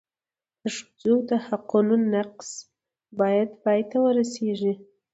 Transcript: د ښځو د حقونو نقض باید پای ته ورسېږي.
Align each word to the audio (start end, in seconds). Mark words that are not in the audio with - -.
د 0.61 0.63
ښځو 0.75 1.15
د 1.29 1.31
حقونو 1.47 1.95
نقض 2.13 2.49
باید 3.19 3.49
پای 3.63 3.81
ته 3.89 3.97
ورسېږي. 4.05 4.73